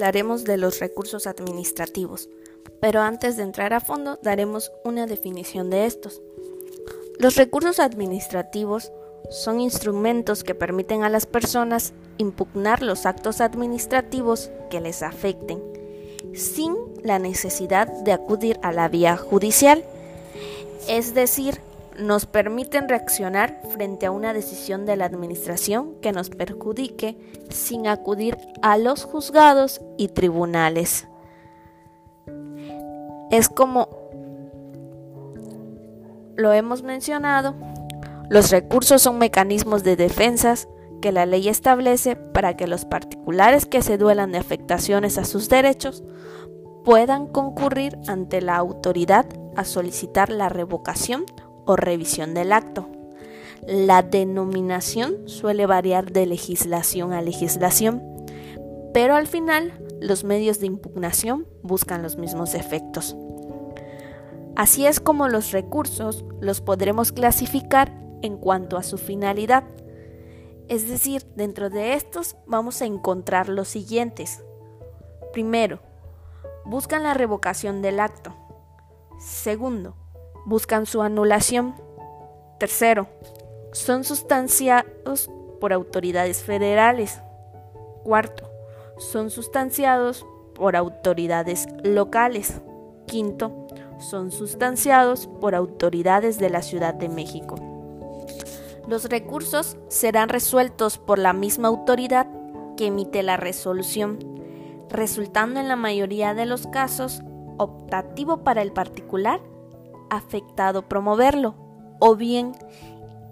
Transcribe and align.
hablaremos 0.00 0.44
de 0.44 0.56
los 0.56 0.80
recursos 0.80 1.26
administrativos, 1.26 2.30
pero 2.80 3.02
antes 3.02 3.36
de 3.36 3.42
entrar 3.42 3.74
a 3.74 3.80
fondo 3.80 4.18
daremos 4.22 4.72
una 4.82 5.06
definición 5.06 5.68
de 5.68 5.84
estos. 5.84 6.22
Los 7.18 7.36
recursos 7.36 7.78
administrativos 7.80 8.92
son 9.28 9.60
instrumentos 9.60 10.42
que 10.42 10.54
permiten 10.54 11.02
a 11.02 11.10
las 11.10 11.26
personas 11.26 11.92
impugnar 12.16 12.82
los 12.82 13.04
actos 13.04 13.42
administrativos 13.42 14.50
que 14.70 14.80
les 14.80 15.02
afecten, 15.02 15.62
sin 16.32 16.76
la 17.02 17.18
necesidad 17.18 17.86
de 17.86 18.12
acudir 18.12 18.58
a 18.62 18.72
la 18.72 18.88
vía 18.88 19.18
judicial, 19.18 19.84
es 20.88 21.12
decir, 21.12 21.60
nos 21.98 22.26
permiten 22.26 22.88
reaccionar 22.88 23.60
frente 23.70 24.06
a 24.06 24.10
una 24.10 24.32
decisión 24.32 24.86
de 24.86 24.96
la 24.96 25.04
Administración 25.04 25.94
que 26.00 26.12
nos 26.12 26.30
perjudique 26.30 27.16
sin 27.50 27.86
acudir 27.86 28.36
a 28.62 28.78
los 28.78 29.04
juzgados 29.04 29.80
y 29.96 30.08
tribunales. 30.08 31.06
Es 33.30 33.48
como 33.48 33.88
lo 36.36 36.52
hemos 36.52 36.82
mencionado, 36.82 37.54
los 38.30 38.50
recursos 38.50 39.02
son 39.02 39.18
mecanismos 39.18 39.84
de 39.84 39.96
defensas 39.96 40.68
que 41.02 41.12
la 41.12 41.26
ley 41.26 41.48
establece 41.48 42.16
para 42.16 42.56
que 42.56 42.66
los 42.66 42.84
particulares 42.84 43.66
que 43.66 43.82
se 43.82 43.98
duelan 43.98 44.32
de 44.32 44.38
afectaciones 44.38 45.18
a 45.18 45.24
sus 45.24 45.48
derechos 45.48 46.02
puedan 46.84 47.26
concurrir 47.26 47.98
ante 48.06 48.40
la 48.40 48.56
autoridad 48.56 49.26
a 49.56 49.64
solicitar 49.64 50.30
la 50.30 50.48
revocación 50.48 51.24
o 51.66 51.76
revisión 51.76 52.34
del 52.34 52.52
acto. 52.52 52.88
La 53.66 54.02
denominación 54.02 55.28
suele 55.28 55.66
variar 55.66 56.12
de 56.12 56.26
legislación 56.26 57.12
a 57.12 57.20
legislación, 57.20 58.02
pero 58.94 59.14
al 59.14 59.26
final 59.26 59.72
los 60.00 60.24
medios 60.24 60.60
de 60.60 60.66
impugnación 60.66 61.46
buscan 61.62 62.02
los 62.02 62.16
mismos 62.16 62.54
efectos. 62.54 63.16
Así 64.56 64.86
es 64.86 65.00
como 65.00 65.28
los 65.28 65.52
recursos 65.52 66.24
los 66.40 66.60
podremos 66.60 67.12
clasificar 67.12 67.92
en 68.22 68.36
cuanto 68.36 68.76
a 68.76 68.82
su 68.82 68.98
finalidad. 68.98 69.64
Es 70.68 70.88
decir, 70.88 71.26
dentro 71.34 71.70
de 71.70 71.94
estos 71.94 72.36
vamos 72.46 72.82
a 72.82 72.86
encontrar 72.86 73.48
los 73.48 73.68
siguientes. 73.68 74.42
Primero, 75.32 75.80
buscan 76.64 77.02
la 77.02 77.14
revocación 77.14 77.82
del 77.82 78.00
acto. 78.00 78.34
Segundo, 79.18 79.96
buscan 80.44 80.86
su 80.86 81.02
anulación. 81.02 81.74
Tercero, 82.58 83.08
son 83.72 84.04
sustanciados 84.04 85.30
por 85.60 85.72
autoridades 85.72 86.42
federales. 86.42 87.20
Cuarto, 88.02 88.50
son 88.98 89.30
sustanciados 89.30 90.26
por 90.54 90.76
autoridades 90.76 91.66
locales. 91.84 92.60
Quinto, 93.06 93.66
son 93.98 94.30
sustanciados 94.30 95.26
por 95.40 95.54
autoridades 95.54 96.38
de 96.38 96.50
la 96.50 96.62
Ciudad 96.62 96.94
de 96.94 97.08
México. 97.08 97.56
Los 98.88 99.04
recursos 99.04 99.76
serán 99.88 100.28
resueltos 100.28 100.98
por 100.98 101.18
la 101.18 101.32
misma 101.32 101.68
autoridad 101.68 102.26
que 102.76 102.86
emite 102.86 103.22
la 103.22 103.36
resolución, 103.36 104.18
resultando 104.88 105.60
en 105.60 105.68
la 105.68 105.76
mayoría 105.76 106.34
de 106.34 106.46
los 106.46 106.66
casos 106.66 107.22
optativo 107.58 108.38
para 108.38 108.62
el 108.62 108.72
particular 108.72 109.40
afectado 110.10 110.88
promoverlo, 110.88 111.54
o 111.98 112.16
bien 112.16 112.52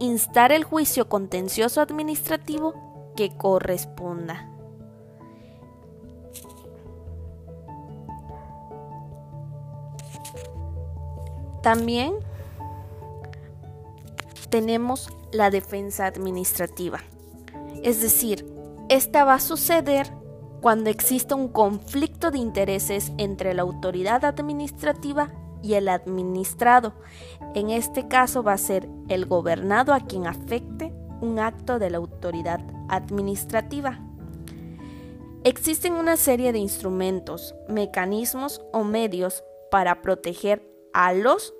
instar 0.00 0.52
el 0.52 0.64
juicio 0.64 1.08
contencioso 1.08 1.80
administrativo 1.80 2.74
que 3.16 3.36
corresponda. 3.36 4.50
También 11.62 12.12
tenemos 14.50 15.08
la 15.32 15.50
defensa 15.50 16.06
administrativa. 16.06 17.00
Es 17.82 18.02
decir, 18.02 18.46
esta 18.88 19.24
va 19.24 19.34
a 19.34 19.40
suceder 19.40 20.12
cuando 20.60 20.90
exista 20.90 21.34
un 21.34 21.48
conflicto 21.48 22.30
de 22.30 22.38
intereses 22.38 23.12
entre 23.16 23.54
la 23.54 23.62
autoridad 23.62 24.24
administrativa 24.24 25.30
y 25.64 25.74
el 25.74 25.88
administrado. 25.88 26.92
En 27.54 27.70
este 27.70 28.06
caso 28.06 28.42
va 28.42 28.52
a 28.52 28.58
ser 28.58 28.88
el 29.08 29.24
gobernado 29.24 29.94
a 29.94 30.00
quien 30.00 30.26
afecte 30.26 30.92
un 31.20 31.38
acto 31.38 31.78
de 31.78 31.90
la 31.90 31.96
autoridad 31.96 32.60
administrativa. 32.88 33.98
Existen 35.42 35.94
una 35.94 36.16
serie 36.16 36.52
de 36.52 36.58
instrumentos, 36.58 37.54
mecanismos 37.68 38.62
o 38.72 38.84
medios 38.84 39.42
para 39.70 40.02
proteger 40.02 40.62
a 40.92 41.12
los 41.12 41.54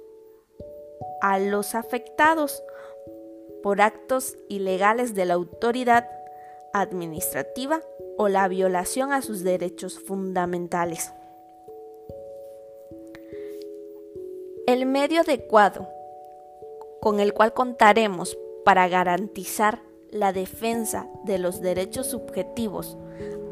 a 1.21 1.39
los 1.39 1.75
afectados 1.75 2.63
por 3.63 3.81
actos 3.81 4.37
ilegales 4.51 5.15
de 5.15 5.25
la 5.25 5.35
autoridad 5.35 6.07
administrativa 6.75 7.81
o 8.19 8.29
la 8.29 8.47
violación 8.49 9.13
a 9.13 9.23
sus 9.23 9.43
derechos 9.43 9.99
fundamentales. 9.99 11.13
El 14.75 14.87
medio 14.87 15.21
adecuado 15.21 15.89
con 17.01 17.21
el 17.21 17.33
cual 17.33 17.53
contaremos 17.55 18.37
para 18.65 18.89
garantizar 18.89 19.81
la 20.11 20.33
defensa 20.33 21.07
de 21.23 21.39
los 21.39 21.61
derechos 21.61 22.09
subjetivos, 22.09 22.99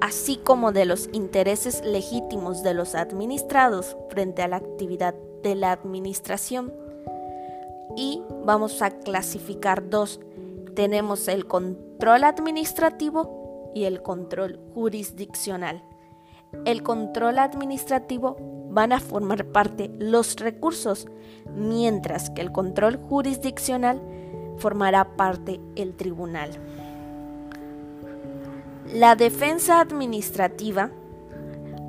así 0.00 0.36
como 0.36 0.72
de 0.72 0.84
los 0.84 1.08
intereses 1.12 1.84
legítimos 1.84 2.64
de 2.64 2.74
los 2.74 2.96
administrados 2.96 3.96
frente 4.10 4.42
a 4.42 4.48
la 4.48 4.56
actividad 4.56 5.14
de 5.44 5.54
la 5.54 5.70
administración. 5.70 6.74
Y 7.96 8.20
vamos 8.44 8.82
a 8.82 8.90
clasificar 8.90 9.88
dos. 9.88 10.18
Tenemos 10.74 11.28
el 11.28 11.46
control 11.46 12.24
administrativo 12.24 13.70
y 13.76 13.84
el 13.84 14.02
control 14.02 14.58
jurisdiccional. 14.74 15.84
El 16.64 16.82
control 16.82 17.38
administrativo 17.38 18.36
van 18.72 18.92
a 18.92 19.00
formar 19.00 19.44
parte 19.46 19.90
los 19.98 20.36
recursos, 20.36 21.06
mientras 21.54 22.30
que 22.30 22.40
el 22.40 22.52
control 22.52 22.96
jurisdiccional 22.96 24.00
formará 24.56 25.16
parte 25.16 25.60
el 25.76 25.94
tribunal. 25.94 26.50
La 28.92 29.14
defensa 29.14 29.80
administrativa 29.80 30.90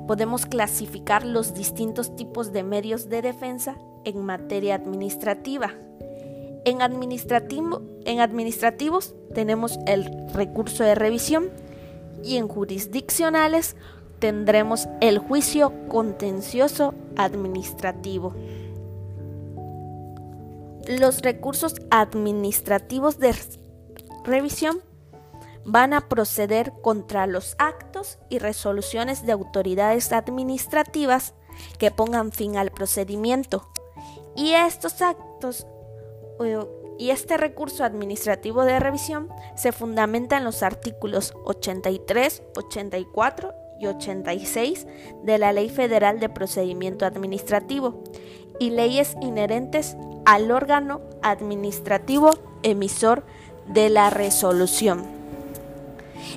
podemos 0.06 0.46
clasificar 0.46 1.24
los 1.24 1.54
distintos 1.54 2.14
tipos 2.16 2.52
de 2.52 2.62
medios 2.62 3.08
de 3.08 3.22
defensa 3.22 3.76
en 4.04 4.22
materia 4.22 4.74
administrativa. 4.74 5.72
En, 6.66 6.82
administrativo, 6.82 7.82
en 8.04 8.20
administrativos 8.20 9.14
tenemos 9.34 9.78
el 9.86 10.10
recurso 10.32 10.84
de 10.84 10.94
revisión 10.94 11.50
y 12.22 12.36
en 12.36 12.48
jurisdiccionales 12.48 13.76
tendremos 14.24 14.88
el 15.02 15.18
juicio 15.18 15.70
contencioso 15.86 16.94
administrativo. 17.14 18.32
Los 20.88 21.20
recursos 21.20 21.74
administrativos 21.90 23.18
de 23.18 23.36
revisión 24.24 24.80
van 25.66 25.92
a 25.92 26.08
proceder 26.08 26.72
contra 26.80 27.26
los 27.26 27.54
actos 27.58 28.18
y 28.30 28.38
resoluciones 28.38 29.26
de 29.26 29.32
autoridades 29.32 30.10
administrativas 30.10 31.34
que 31.76 31.90
pongan 31.90 32.32
fin 32.32 32.56
al 32.56 32.70
procedimiento. 32.70 33.68
Y 34.34 34.52
estos 34.52 35.02
actos 35.02 35.66
y 36.98 37.10
este 37.10 37.36
recurso 37.36 37.84
administrativo 37.84 38.64
de 38.64 38.80
revisión 38.80 39.28
se 39.54 39.70
fundamenta 39.70 40.38
en 40.38 40.44
los 40.44 40.62
artículos 40.62 41.34
83, 41.44 42.42
84 42.56 43.63
y 43.78 43.86
86 43.86 44.86
de 45.22 45.38
la 45.38 45.52
Ley 45.52 45.68
Federal 45.68 46.20
de 46.20 46.28
Procedimiento 46.28 47.06
Administrativo 47.06 48.02
y 48.58 48.70
leyes 48.70 49.16
inherentes 49.20 49.96
al 50.24 50.50
órgano 50.50 51.00
administrativo 51.22 52.30
emisor 52.62 53.24
de 53.66 53.90
la 53.90 54.10
resolución. 54.10 55.04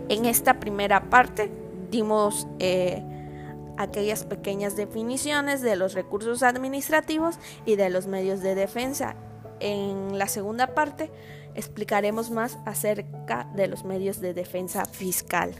En 0.10 0.26
esta 0.26 0.60
primera 0.60 1.10
parte 1.10 1.52
dimos 1.90 2.48
eh, 2.60 3.04
aquellas 3.78 4.26
pequeñas 4.26 4.76
definiciones 4.76 5.62
de 5.62 5.76
los 5.76 5.94
recursos 5.94 6.44
administrativos 6.44 7.40
y 7.66 7.76
de 7.76 7.90
los 7.90 8.08
medios 8.08 8.42
de 8.42 8.56
defensa. 8.56 9.16
En 9.60 10.18
la 10.18 10.28
segunda 10.28 10.68
parte 10.76 11.12
explicaremos 11.56 12.30
más 12.30 12.58
acerca 12.66 13.50
de 13.56 13.68
los 13.68 13.84
medios 13.84 14.20
de 14.22 14.34
defensa 14.34 14.86
fiscal. 14.86 15.52